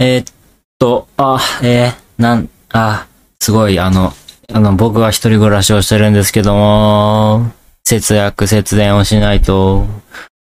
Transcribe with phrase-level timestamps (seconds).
[0.00, 0.34] えーっ
[0.80, 3.06] と、あ、えー、なん、あ、
[3.40, 4.12] すごい、あの、
[4.52, 7.52] あの、僕は一人暮らしをしてるんですけども、
[7.84, 9.86] 節約、節電をしないと、っ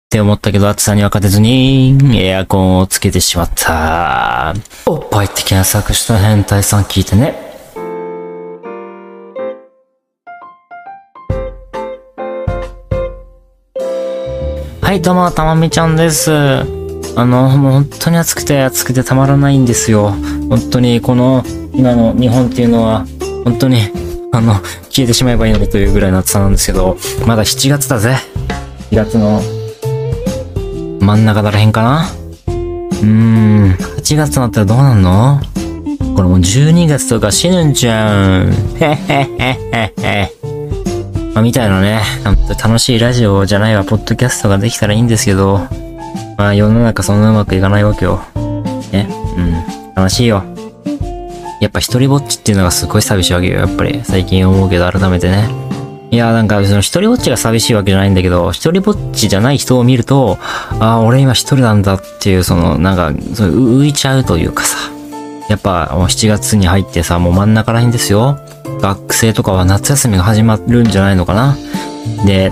[0.09, 4.53] て思ったけど、暑さには勝てずに、エアコンをつけてしまった。
[4.85, 7.35] おっぱいって検索した変態さん聞いてね。
[14.81, 16.84] はい、どうも、たまみちゃんです。
[17.17, 20.13] あの、もう本当に暑くて暑くてたまらないんですよ。
[20.49, 23.05] 本当に、この、今の日本っていうのは、
[23.45, 23.81] 本当に、
[24.31, 24.55] あの、
[24.89, 28.17] 消えてしまえばいいのにというぐらいの暑さなんですけど、まだ7月だぜ。
[28.91, 29.41] 7月の、
[30.99, 32.09] 真ん中だらへんかな
[32.47, 35.39] うーん、8月になったらどうなんの？
[36.15, 38.53] これもう12月とか死ぬんじゃん。
[38.79, 40.31] へへへへへ。
[41.33, 42.01] まあ、みたいなね、
[42.63, 45.59] 楽しいラジオじゃないわ、ポッドキャストができたらいいんですけど、
[46.37, 48.21] まあ世の中そんなうまくいかないわけよ。
[48.91, 49.07] ね？
[49.95, 50.03] うん。
[50.03, 50.43] 悲しいよ。
[51.61, 54.01] やっぱ一人ぼっちっていうのがすごい寂しいわけよ、やっぱり。
[54.03, 55.49] 最近思うけど改めてね。
[56.11, 60.37] いや、なんかその一人ぼっちが寂しいわけじゃないんだけど、一人ぼっちじゃない人を見ると、
[60.79, 64.77] ああ、俺今一人なんだっていう、その、なんか、浮いちゃうというかさ。
[65.49, 68.39] やっぱもう7月に入ってさ、もう真ん中らへんですよ。
[68.81, 71.55] 学生とかは夏休みが始まるんじゃないのかな。
[72.25, 72.51] で、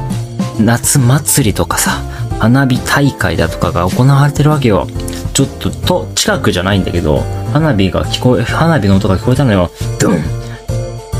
[0.59, 2.01] 夏祭りとかさ、
[2.39, 4.87] 花火大会だとかが行われてるわけよ。
[5.33, 9.71] ちょっと、と、近くじゃないんだけど、花火が聞こえ、花火の音が聞こえたのよ。
[9.99, 10.17] ドン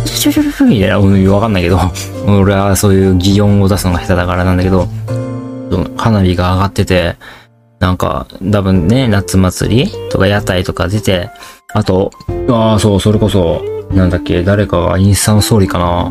[0.06, 1.80] シュシュシュシュみたいな、うんわかんないけど、
[2.28, 4.88] 俺はそういう擬音を出すのが下手だからなんだけど、
[5.98, 7.16] 花火が上がってて、
[7.80, 11.30] なんか、多分ね、夏祭りとか屋台とか出て、
[11.74, 12.12] あと、
[12.50, 16.10] ああ、そう、それこそ、なんだっけ、誰かがインスタの総理かな。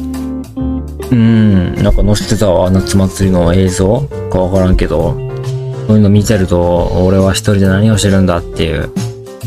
[1.12, 5.12] うん、なんか載せてたわ、夏祭りの映像かわからんけど、
[5.86, 8.90] そういうの見てると、俺は一人で何をしてるんだっていう。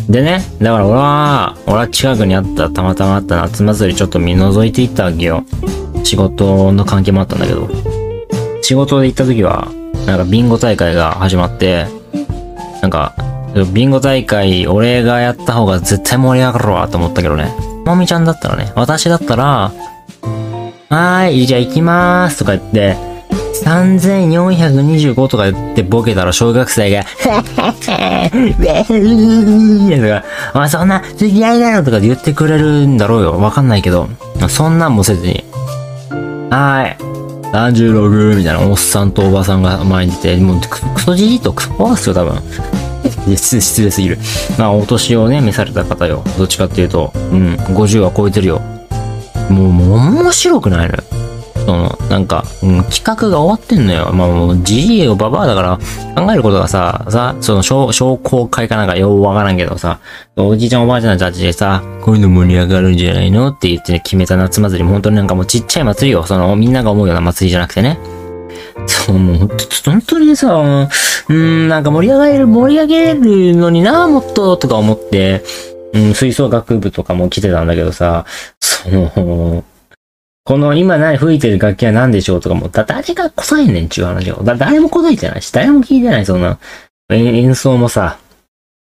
[0.07, 5.43] でね、だから俺は、俺は近くにあった、たまたまあった夏祭りちょっと見覗いていったわけよ。
[6.03, 7.67] 仕事の関係もあったんだけど。
[8.61, 9.67] 仕事で行った時は、
[10.05, 11.87] なんかビンゴ大会が始まって、
[12.83, 13.15] なんか、
[13.73, 17.55] ビンゴ大会、俺がやった方が絶対盛り上がるわと思ったけどね。
[17.85, 19.71] もみちゃんだったらね、私だったら、
[20.89, 22.95] はーい、じゃあ行きまーすとか言って、
[23.63, 27.03] 3425とか言ってボケたら小学生が、
[30.53, 33.39] とか、そんな、知り合いだよとか言ってくれるんだろうよ。
[33.39, 34.07] わかんないけど、
[34.47, 35.43] そんなんもせずに、
[36.51, 42.35] はーい、36みたいなおっさんとおばさんが前にいて、もうククソじじいとクソっすよ、多分。
[43.27, 44.19] いや失失礼すぎる。
[44.57, 46.23] まあ、お年をね、召された方よ。
[46.37, 48.61] どっちかっていうと、うん、50は超えてるよ。
[49.49, 51.03] もう、もう面白くないのよ。
[51.65, 54.11] その、なんか、うん、企画が終わってんのよ。
[54.13, 55.79] まあもう、じじいをババアだから、
[56.15, 59.99] 考えることがさ、さ、その、商、商工会かなんかようわからんけどさ、
[60.35, 66.23] おじいちゃんおばあちゃんたちでさ、こういうの盛り上がるんじゃないのって言ってね、決めた夏祭り本当になんかもうちっちゃい祭りよ。
[66.23, 67.97] その、みんなが思うような祭りじゃなくてね。
[68.87, 69.47] そう、もう本
[69.83, 70.87] 当、本当にさ、
[71.29, 75.43] うん、なんか盛り上げる、盛り上げるのにな、もっと、とか思って、
[75.95, 78.25] うん、吹奏楽部とかも来てたんだけどさ、
[78.59, 79.63] その、
[80.43, 84.43] この今何吹いてる楽器は何でしょうとかも、だ、誰が答えんねんちゅう話を。
[84.43, 86.59] だ、誰も答えてないし、誰も聞いてない、そんな。
[87.09, 88.19] 演奏もさ、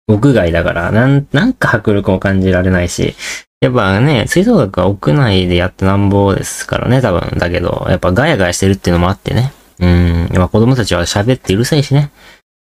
[0.07, 3.16] 屋外だから、なん、なんか迫力も感じられないし、
[3.61, 7.38] やっぱね、吹奏楽は屋内でやってなんぼですからね、多分。
[7.38, 9.51] だけど、やっぱガヤガヤしてるっていうのもあってね。
[9.79, 12.11] うん、やっぱ子供たちは喋ってうるさいしね。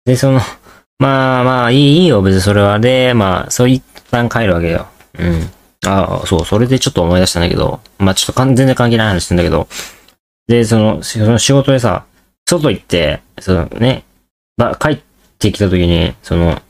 [0.05, 0.41] で、その、
[0.99, 2.79] まあまあ、いい、いいよ、別にそれは。
[2.81, 3.69] で、まあ、そう
[4.15, 4.87] 一旦帰るわけよ。
[5.19, 5.51] うん。
[5.87, 9.67] ああ、そう、それでちょっと思い出したんだけど、まあちょっとかん全然関係ない話してんだけど、
[10.47, 12.05] で、その、その仕事でさ、
[12.47, 14.05] 外行って、そのね、
[14.57, 15.01] まあ帰っ
[15.39, 16.63] てきた時に、その、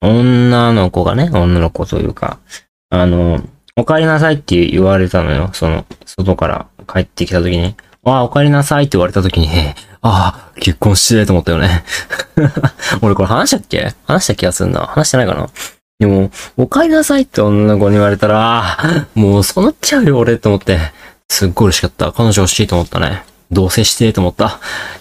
[0.00, 2.38] 女の子がね、女の子というか、
[2.90, 3.42] あの、
[3.76, 5.50] お帰りなさいって言われたのよ。
[5.52, 7.74] その、外から帰ってきた時に。
[8.04, 9.48] ああ、お帰りなさいって言われた時に、
[10.02, 11.84] ああ、結婚してと思ったよね。
[13.00, 13.94] 俺これ話したっけ？
[14.04, 14.80] 話した気がするな。
[14.80, 15.48] 話してないかな？
[16.02, 18.76] でも、お帰りなさいって女の子に言われたら、
[19.14, 20.78] もうそうなっちゃうよ俺って思って、
[21.28, 22.10] すっごい嬉しかった。
[22.10, 23.22] 彼女欲しいと思ったね。
[23.52, 24.58] 同棲してと思った。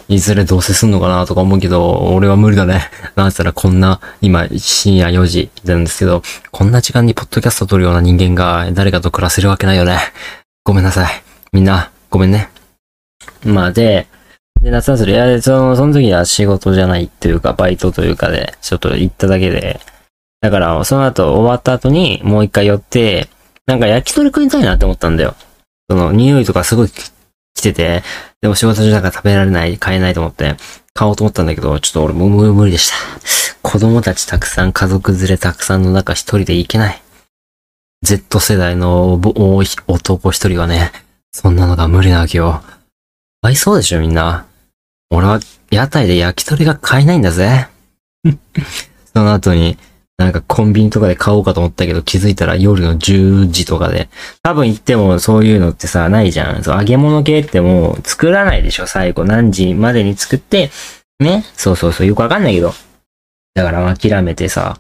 [0.09, 2.92] いずれ同棲すんのかなとか思うけど、俺は無理だね。
[3.15, 6.21] なぜならこんな、今深夜4時なんですけど、
[6.51, 9.97] こんな時間にポッドキャスト撮るような人間が誰かと暮らせるわけないよね。
[10.63, 11.24] ごめんなさい。
[11.51, 12.50] みんな、ごめんね。
[13.44, 14.06] まあで、
[14.62, 19.80] で、夏祭り、いや、その、その時は仕事じゃないというか、バイトというかで、ちょっと行っただけで、
[20.42, 23.30] だから、その後、終わった後に、もう一回寄って、
[23.68, 25.36] なんか焼き鳥食いたいなって思ったんだよ。
[25.90, 28.04] その、匂いとかすごい来てて、
[28.42, 30.56] でも仕事中だから食べられない、買えないと思って、
[30.94, 32.96] 買おうと思ったんだけど、ちょっと俺もう無理でした。
[33.62, 37.02] 子供たちたくさん、家族連れたくさんの中一人で行けない。
[38.04, 40.92] Z 世代の男一人はね、
[41.32, 42.64] そんなのが無理なわけよ。
[43.44, 44.48] 合いそうでしょ、みんな。
[45.12, 45.40] 俺は
[45.70, 47.68] 屋台で焼き鳥が買えないんだぜ。
[49.14, 49.78] その後に、
[50.21, 54.09] なんかコンビニとかで買おうかと思ったけど気づいたら夜の10時とかで。
[54.44, 56.63] 多分行ってもそういうのってさ、ないじゃん。
[56.63, 59.25] そう、揚げ物系ってもう作らないでしょ、最後。
[59.25, 60.69] 何時までに作って、
[61.19, 61.44] ね。
[61.56, 62.73] そうそうそう、よくわかんないけど。
[63.56, 64.79] だから諦めてさ、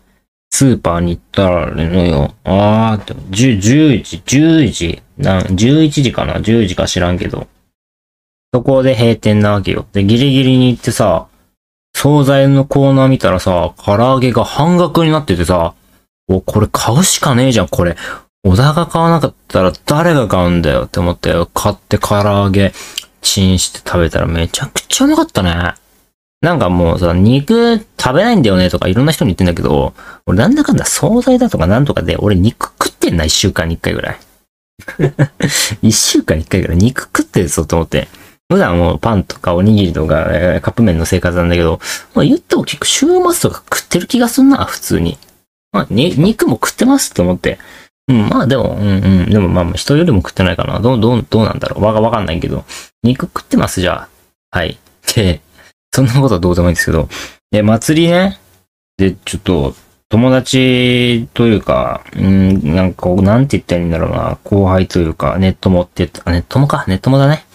[0.51, 2.35] スーパーに行ったらあれのよ。
[2.43, 7.47] あーって、10、10時、10時、なん、11時かな ?10 時か知らんけど。
[8.53, 9.87] そこで閉店なわけよ。
[9.93, 11.27] で、ギリギリに行ってさ、
[12.01, 15.75] 惣菜のコーナー見たらさ、唐揚げが半額になっててさ、
[16.27, 17.95] お、これ買うしかねえじゃん、これ。
[18.43, 22.73] 小田が買わなかったら誰が買うんだよって思って、買って唐揚げ、
[23.21, 25.75] チンして食べたらめちゃくちゃうまかったね。
[26.41, 29.93] なんかもうさ、肉食べないんだよねとかいろんな人に言ってんだけど、
[30.25, 34.19] 俺なんだかんだ惣菜だとかなんとかで、俺肉食ってんな、一週間に一回ぐらい。
[35.83, 38.07] 一週間に一回ぐらい肉食ってるぞと思って。
[38.51, 41.79] 普段もうパンとかおにぎりとか、えー、カップ麺の生活なんだけど、
[42.13, 43.05] まあ言っても結構週
[43.39, 45.17] 末とか食ってる気がすんな、普通に。
[45.71, 47.59] まあ、ね、肉も食ってますって思って。
[48.09, 49.29] うん、まあでも、うんうん。
[49.29, 50.81] でもまあ人よりも食ってないかな。
[50.81, 51.83] どう、どう、どうなんだろう。
[51.83, 52.65] わか、わかんないけど。
[53.03, 54.09] 肉食ってますじゃ
[54.51, 54.57] あ。
[54.57, 54.77] はい。
[55.15, 55.39] で、
[55.95, 57.07] そんなことはどうでもいいんですけど。
[57.51, 58.37] で、祭りね。
[58.97, 59.75] で、ちょっと、
[60.09, 64.37] 友達というか、うん、なんか、なんて言ったらいいんだろうな。
[64.43, 67.45] 後輩というか、ネットもってあ、ネットもか、ネットもだね。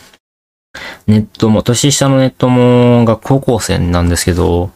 [1.06, 4.70] ネットも、年下のネットもが高校生なんですけど、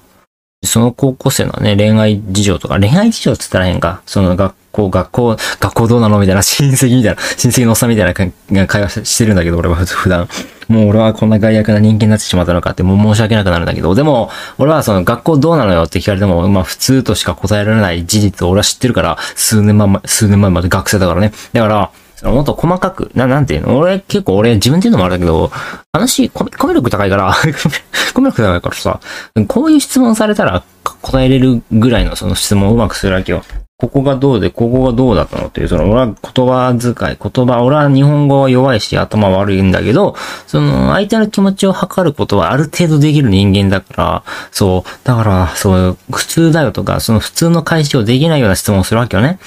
[0.62, 4.02] その高校生のね、恋愛事情とか、恋愛事情って言ったら変か。
[4.04, 10.28] その学校、学校、学校どうなのみたいな、親戚みたいな、親戚のおっさんみたいな会話してるんだけど、俺は普段。
[10.68, 21.32] もう俺はこんな害悪な人間になってしまったのかって、もう申し訳なくなるんだけど、でも、俺はその学校どうなのよって聞かれても、まあ普通としか答えられない事実を俺は知ってるから、数年前、数年前まで学生だからね。
[21.52, 21.90] だから、
[22.22, 23.78] もっと細かく、な、なんていうの？
[23.78, 25.50] 俺結構俺自分で言うのもあれだけど、
[25.92, 27.32] 話、コミコミュ力高いから
[28.14, 29.00] コミュ力高いからさ、
[29.48, 30.62] こういう質問されたら
[31.02, 33.42] 答えれるぐらいのその質問をうまくするわけよ。
[33.80, 36.14] ここがどうで、ここがどうだったのっていう、その、俺は言
[36.46, 40.14] 葉遣い、言葉、俺は日本語は弱いし頭悪いんだけど、
[40.46, 49.38] その、相手の気持ちを測ることはある程度できる人間だから、そう、だから、そう、普通だよとか、その普通の返しをできないような質問をするわけよね。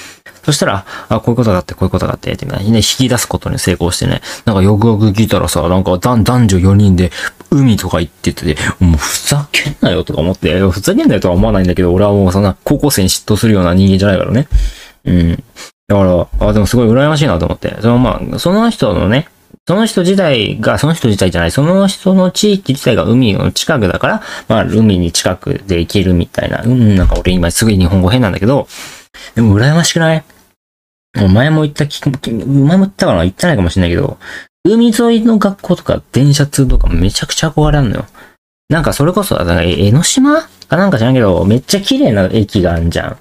[0.43, 7.11] そしたら、あ、こういうことがあって、こういうことがあって、ってね、引き出すことに成功してね、なんかよくよく聞いたらさ、なんか男女4人で
[7.49, 14.47] 海とか行ってて、もうふざけんなよとか思って、ふざけんなよとは思わないんだけど、俺はもうそんな高校生に嫉妬するような人間じゃないからね。
[15.05, 15.43] うん。
[15.87, 17.75] だから、あ、でもすごい羨ましいなと思って。
[17.81, 19.29] そのまあ、その人のね、
[19.65, 26.63] その人自体が、その人自体じゃない、その人の地域自体が海の近くだから、まあ、海に近くで行けるみたいな。
[26.63, 28.67] うん、なんか俺今すぐ日本語変なんだけど、
[29.35, 30.23] でも羨ましくない？
[31.15, 34.17] もう前も言ったき、前も言ったかな言ってないかもしれないけど、
[34.65, 38.05] 海沿いの学校とか電車通とかめちゃくちゃ憧れるのよ。
[38.69, 40.41] なんかそれこそ、江ノ島？
[40.67, 43.17] かなんか知らんけど、めっちゃ綺麗な駅があるじゃん。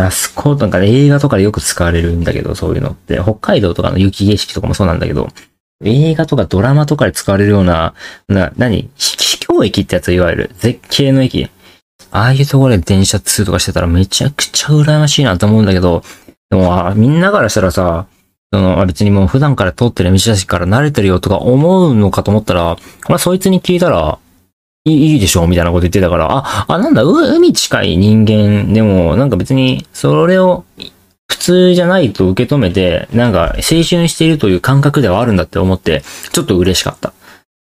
[0.00, 3.20] あそこなんか映画とかでよく使われるんだけど、そういうのって。
[3.22, 5.28] 北海道とかの雪景色とかもそうなんだけど、
[5.84, 7.94] 映画とかドラマとかで使われるような、
[8.28, 8.90] な、何？
[8.96, 11.48] 秘境駅ってやついわゆる絶景の駅。
[12.10, 16.02] ああいうところで電車通とかしてたらめちゃくちゃ羨ましいなと思うんだけど、
[16.50, 18.06] でも、みんなからしたらさ、
[18.52, 22.76] その、別にもう普段から通ってる道だしから慣れてるよとか思うのかと思ったら、
[23.08, 24.18] まあそいつに聞いたら、
[24.84, 30.64] いいいでしょみたいなこと言ってたから、あ、あ、なんだ、海近い人間でも、なんか別に、それを、
[31.30, 37.12] 普通じゃないと受け止めて、なんか青春しているという感覚ではあるんだって思って、ちょっと嬉しかった。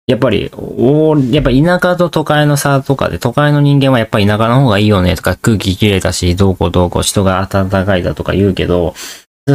[0.05, 8.95] やっぱり、おやっぱ田舎と都会の差とかで、都会の人間はやっぱ田舎の方がいいよねとか、空気きれいだし、どうこうどうこう、人が暖かいだとか言うけど、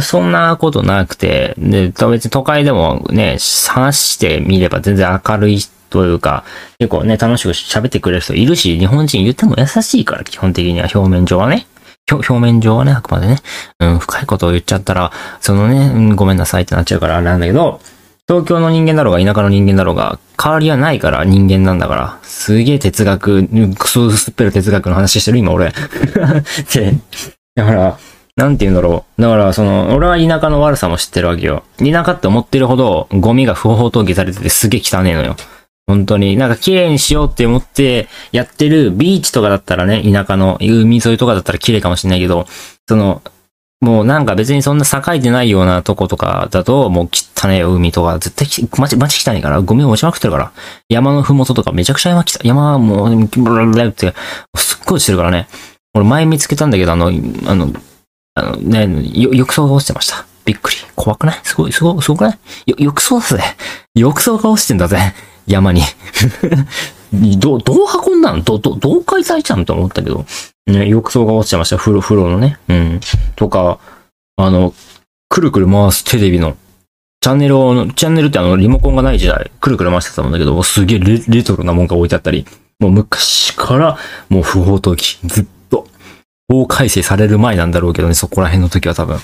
[0.01, 3.37] そんなことなくて、で、別に都会でもね、
[3.67, 6.43] 話してみれば全然明るいというか、
[6.79, 11.67] 結構ね、楽しく喋ってくれる人いるし、日本人言っても優しいから、基本的には表面上はね。
[12.11, 13.37] 表面上はね、あくまでね、
[13.79, 17.81] うん、深いことを言っちゃったら、そのね、うん、ごめんなさいってなっちゃうからあれなんだけど、
[18.29, 22.19] 東京の人間だろうが田舎の人間だろうが、変わりはないから人間なんだから。
[22.21, 25.73] すげえ哲学、クソ薄っぺる哲学の話してる今俺。
[26.71, 26.93] で、
[27.55, 27.97] だから、
[28.35, 29.21] なんて言うんだろう。
[29.21, 31.63] だから、その、俺は田舎の悪さも知ってるわけよ。
[31.79, 35.35] 田舎って思ってるほど、ゴミが不法投棄されててすげえ汚ねえのよ。
[35.87, 36.37] 本当に。
[36.37, 42.45] なんか綺麗にしようって思ってやってるビーチとかだったらね、田舎の海沿いとかだったら綺麗かもしれないけど、
[42.87, 43.23] その、
[43.81, 50.51] もうなんか別にそんな栄えてないようなとことかだと、もう汚ね海とか、絶対、マジ、マジ汚いから、ゴミ落ちまくってるから。
[50.89, 52.39] 山のふもととかめちゃくちゃ山来た。
[52.43, 54.13] 山はもう、ブラブラって、
[54.57, 55.47] すっごいしてるからね。
[55.93, 57.73] 俺前見つけたんだけど、あの、あの、
[58.35, 60.25] あのね、浴槽が落ちてました。
[60.43, 60.77] びっくり。
[60.95, 63.43] 怖くないすごい、すごい、すごくない浴槽だぜ。
[63.95, 65.13] 浴槽が落ちてんだぜ。
[65.47, 65.83] 山に。
[67.11, 68.41] どう、どう運んだの？
[68.41, 69.65] ど、ど、どう解体したの？
[69.65, 70.25] と思ったけど。
[70.67, 71.77] ね、浴槽が落ちてました。
[71.77, 72.59] 風呂、風呂のね。
[72.67, 72.99] うん。
[73.35, 73.79] とか、
[74.37, 74.73] あの、
[75.27, 76.55] くるくる回すテレビの、
[77.21, 82.45] チャンネルを、チャンネルってあの、リモコンがない時代、くるくる回してたんだけど、すげえレレトロなもんが置いてあったり、
[82.79, 83.97] もう昔から、
[84.29, 85.87] もう不法投棄、ずっと、
[86.47, 89.17] 法改正される前なんだろうけどね、そこら辺の時は多分。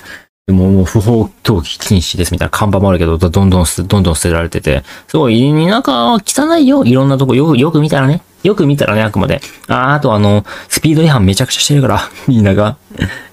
[0.47, 6.85] でももう不法投棄禁止ですみたいな看板もあるけど、どんどん捨て、どんどん捨てられてて、すごい、田舎は汚いよ。
[6.85, 8.21] いろんなとこ、よく、よく見たらね。
[8.43, 9.41] よく見たらね、あくまで。
[9.67, 11.97] ああとあの、スピード違反めちゃくちゃしてるから、
[12.29, 12.77] 田舎。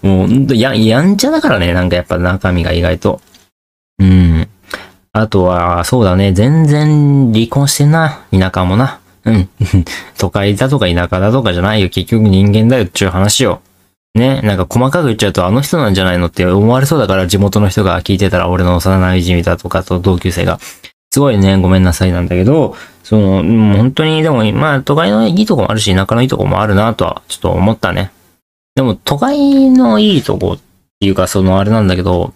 [0.00, 3.20] もう、や、やんちゃだからね、なんかやっぱ中身が意外と。
[3.98, 4.48] うん。
[5.12, 9.00] あとは、そうだね、全然離婚してんな、田舎もな。
[9.26, 9.50] うん。
[10.16, 11.90] 都会だとか田舎だとかじゃないよ。
[11.90, 13.60] 結局人間だよっていう話よ。
[14.14, 20.58] ね、なんか細かく言っちゃうとあの人なんじゃないのって思われそうだから地元の人が聞いてたら俺の幼馴染だとかと同級生が。
[21.12, 28.10] すごいね、ごめんなさいなんだけど、その、う本当にでも、まあ都会のいいとこもあるし田舎のいいとこもあるなとはちょっと思ったね。
[28.74, 30.60] でも都会のいいとこっ
[31.00, 32.32] ていうかそのあれなんだけど、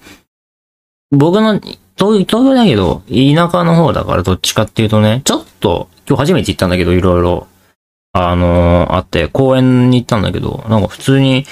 [1.10, 7.46] 僕の東東京だけど田舎の方だからどっちかっていうとね、ちょっと今日初めて行ったんだけどいろいろ。
[8.18, 11.44] あのあって、公園に行ったんだけど、なんか普通に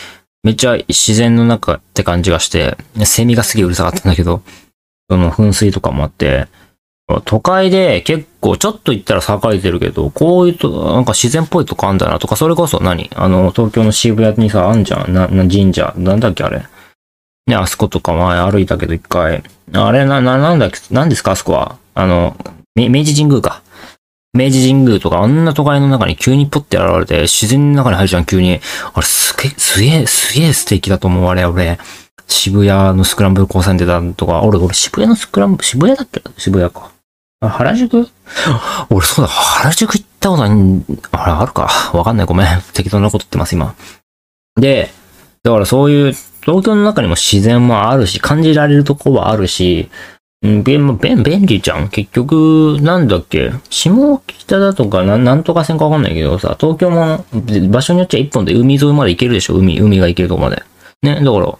[0.42, 4.42] めっちゃ自然の中って感じがして、セミがすげえうるさかったんだけど、
[5.10, 6.46] その噴水とかもあって、
[7.26, 13.10] 都会で結構ちょっと行ったら栄えてるけど、こういうと、なんか自然っぽいとこあんだなとか、それこそ何？
[13.14, 15.12] あの、東京の渋谷にさ、あんじゃん？
[15.12, 15.92] な、な、神社？
[15.98, 16.62] なんだっけあれ？
[17.46, 19.42] ね、あそことか前歩いたけど一回。
[19.74, 21.76] あれ、な、な、なんだっけ、なんですかあそこは？
[21.94, 22.38] あの、
[22.74, 23.62] 明治神宮か。
[24.34, 28.60] 明治神宮とか、あんな都会の中に急にポッて現れて、自然の中に入るじゃん、急に。
[28.92, 31.78] あれ、すげえ、すげえ、すげえ素敵だと思う、あれ、俺。
[32.26, 36.22] 渋谷のスクランブル交差点でたとか、俺、俺、渋谷のスクランブル、渋谷だっけ？
[36.36, 36.90] 渋谷か。
[37.40, 38.08] あ、原宿？
[38.90, 41.92] 俺、そうだ、原宿行ったことない、あれ、あるか。
[41.92, 42.46] わかんない、ごめん。
[42.72, 43.74] 適当なこと言ってます、今。
[44.56, 44.90] で、
[45.42, 49.90] だからそういう、東京の中にも自然もあるし、感じられるとこはあるし、
[50.44, 51.88] うん、便、便、便利じゃん？
[51.88, 57.24] 結局、なんだっけ、下北だとか、なん、なんとか線かわかんないけどさ、東京も、
[57.70, 59.54] 場所によっちゃ一本で海沿いまで行けるでしょ？
[59.54, 60.62] 海、海が行けるとこまで。
[61.02, 61.58] ね、だから、ボ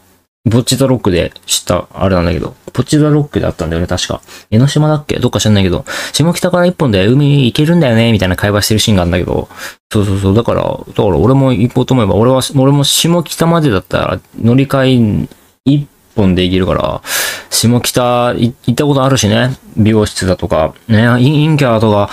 [0.59, 4.21] ッチザロックで知った、あれなんだけど、ボッチザロックであったんだよね、確か。
[4.51, 5.19] 江ノ島だっけ？
[5.19, 9.49] どっか知らないけど、下北から一本で海行けるんだよね、みたいな会話してるシーンがあるんだけど、
[9.91, 15.29] そうそうそう、だから、だから俺も行こうと思えば、俺は、俺も下北までだったら乗り換え
[15.65, 17.03] 一本で行けるから、
[17.51, 19.57] 下北行ったことあるしね。
[19.77, 22.11] 美容室だとか、ね、インキャーとか、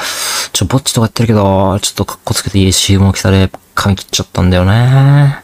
[0.53, 5.43] ちょ、ぼっちとかやってるけど、ちょっとカッコつけて家下北で髪切っちゃったんだよね。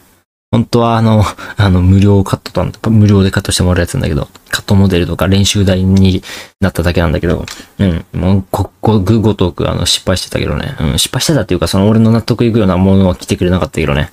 [0.49, 1.23] 本当はあの、
[1.57, 6.23] あの、無料カットとか、無料でカットしてもらうやつなんだけど、カットモデルとか練習台に
[6.61, 7.45] なっただけなんだけど、
[7.79, 10.75] うん、もう、こ、こ、ぐごとく、あの、失敗してたけどね。
[10.79, 14.09] うん、失敗してたっていうか、その俺の納得いくようなものは来てくれなかったけどね。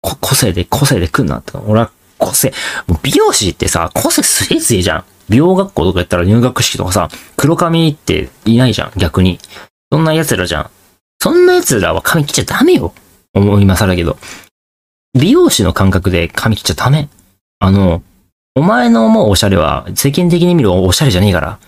[0.00, 1.52] 個性で、個性で来んなって。
[1.66, 1.90] 俺は
[2.22, 2.52] 個性、
[3.02, 5.04] 美容師ってさ、個性すげえ強いじゃん。
[5.28, 9.40] 美容学校とかやったら入学式とかさ、黒髪っていないじゃん、逆に。
[9.90, 10.70] そんな奴らじゃん。
[11.20, 12.94] そんな奴らは髪切っちゃダメよ。
[13.34, 14.16] 思いますだけど。
[15.18, 17.08] 美容師の感覚で髪切っちゃダメ。
[17.58, 18.02] あの、
[18.54, 21.58] お前の思うおしゃれは世間的に見るおしゃれじゃねえから。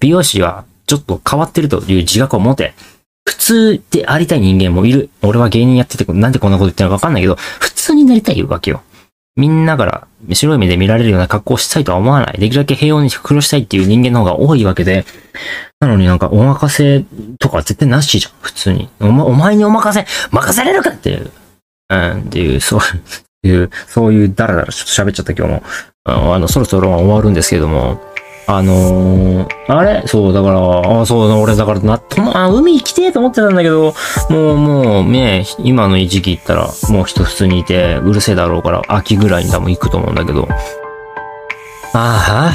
[0.00, 2.74] 美容師はちょっと変わってるという自覚を持て。
[3.24, 5.10] 普通でありたい人間もいる。
[5.22, 8.82] 俺は芸人やってて、なんでこんなこと言ってるのかわかんないけど、普通になりたいわけよ。
[9.38, 12.38] みんなから白い目で見られるような格好をしたいとは思わない。
[12.38, 15.06] できるだけ平穏に苦労したいっていう人間の方が多いわけで。
[15.78, 17.04] なのになんかお任せ
[17.38, 18.88] とか絶対なしじゃん、普通に。
[18.98, 21.30] お,、ま、お前にお任せ、任せれるかっていう。
[21.90, 22.80] うん、っていう、そう
[23.46, 25.62] いう、そういうダラダラちょっと喋っちゃった今日も。
[26.04, 28.00] あの、そろそろ終わるんですけども。
[28.50, 30.02] あのー、あれ？
[30.06, 33.92] そう、だから、あそう、俺だから、な、とま、あ海行きてえと思ってたんだけど、
[34.30, 40.48] もう、もう、ね、今の時期行ったら、もう人普通にいて、うるせえだろうから、秋ぐらいに多分行くと思うんだけど。
[41.92, 42.54] あ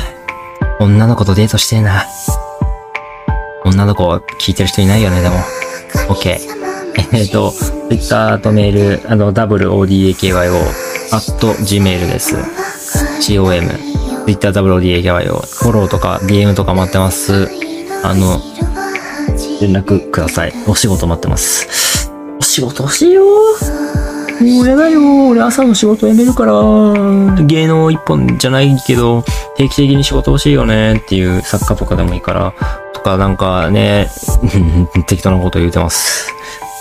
[0.80, 2.08] あ、女の子とデートしてえな。
[3.64, 5.36] 女の子は聞いてる人いないよね、でも。
[6.10, 6.40] OK。
[7.12, 7.54] えっと、
[7.90, 10.58] Twitter とメール、あの、WODAKYO、
[11.12, 11.32] at
[11.62, 12.36] gmail です。
[13.28, 13.93] com。
[14.26, 17.50] Twitter、WODAKYO、フォローとか DM とか待ってます。
[18.04, 18.42] あの、
[19.62, 20.54] 連絡ください。
[20.68, 22.10] お仕事待ってます。
[22.40, 23.24] お仕事欲しいよ
[24.42, 25.30] もうやだよ。
[25.30, 26.54] 俺朝の仕事辞めるから、
[27.46, 29.24] 芸能一本じゃないけど、
[29.56, 32.54] 定期的に仕事欲しいよねっていう作家とかでもいいから、
[32.94, 34.10] とかなんかね、
[35.08, 36.34] 適当なこと言うてます。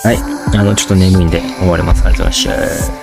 [0.03, 0.19] はい。
[0.55, 2.05] あの、ちょっと眠いんで終わります。
[2.05, 3.02] ありがとうございました。